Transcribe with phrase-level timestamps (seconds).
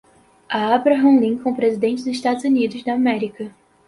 [0.49, 3.53] A Abraham Lincoln, Presidente dos Estados Unidos da América